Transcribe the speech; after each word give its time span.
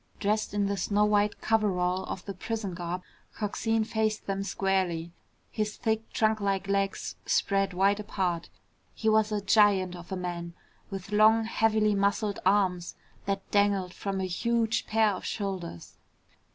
Dressed 0.19 0.55
in 0.55 0.65
the 0.65 0.77
snow 0.77 1.05
white 1.05 1.41
coverall 1.41 2.05
of 2.05 2.25
the 2.25 2.33
prison 2.33 2.73
garb, 2.73 3.03
Coxine 3.35 3.83
faced 3.83 4.25
them 4.25 4.41
squarely, 4.41 5.11
his 5.51 5.77
thick 5.77 6.11
trunklike 6.11 6.67
legs 6.67 7.17
spread 7.27 7.71
wide 7.75 7.99
apart. 7.99 8.49
He 8.95 9.07
was 9.09 9.31
a 9.31 9.41
giant 9.41 9.95
of 9.95 10.11
a 10.11 10.17
man 10.17 10.55
with 10.89 11.11
long 11.11 11.43
heavily 11.43 11.93
muscled 11.93 12.39
arms 12.47 12.95
that 13.25 13.47
dangled 13.51 13.93
from 13.93 14.19
a 14.19 14.25
huge 14.25 14.87
pair 14.87 15.11
of 15.11 15.23
shoulders. 15.23 15.97